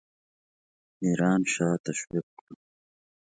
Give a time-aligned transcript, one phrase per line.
[1.03, 2.53] ایران شاه تشویق کړو.